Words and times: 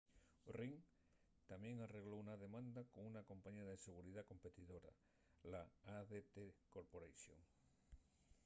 ring 0.57 0.77
tamién 1.51 1.81
arregló 1.87 2.15
una 2.21 2.35
demanda 2.35 2.81
con 2.89 3.05
una 3.05 3.21
compañía 3.29 3.67
de 3.69 3.77
seguridá 3.85 4.23
competidora 4.31 4.91
l'adt 5.51 6.39
corporation 6.77 7.39